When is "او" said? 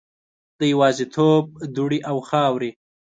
2.09-2.17